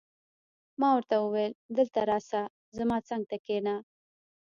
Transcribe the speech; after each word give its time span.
ما 0.79 0.89
ورته 0.95 1.15
وویل: 1.19 1.53
دلته 1.77 1.99
راشه، 2.09 2.41
زما 2.77 2.97
څنګ 3.09 3.21
ته 3.29 3.37
کښېنه. 3.45 3.75